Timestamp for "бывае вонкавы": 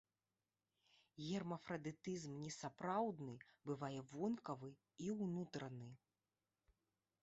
3.71-4.75